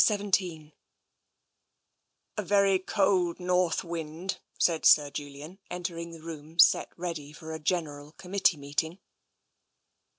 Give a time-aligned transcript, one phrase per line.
[0.03, 0.73] XVII
[2.35, 7.59] A VERY cold north wind," said Sir Julian, entering the room set ready for a
[7.59, 8.97] General Committee meeting.